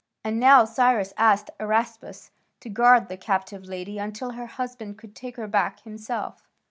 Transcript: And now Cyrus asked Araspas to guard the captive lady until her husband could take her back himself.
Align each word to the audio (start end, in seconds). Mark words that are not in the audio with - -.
And 0.23 0.39
now 0.39 0.65
Cyrus 0.65 1.13
asked 1.15 1.51
Araspas 1.59 2.31
to 2.61 2.69
guard 2.69 3.07
the 3.07 3.17
captive 3.17 3.65
lady 3.65 3.99
until 3.99 4.31
her 4.31 4.47
husband 4.47 4.97
could 4.97 5.13
take 5.15 5.37
her 5.37 5.47
back 5.47 5.81
himself. 5.81 6.47